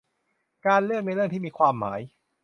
[0.65, 1.99] การเลือกในเรื่องที่มีความหมาย